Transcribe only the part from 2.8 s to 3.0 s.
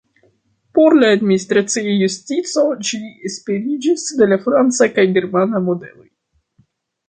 ĝi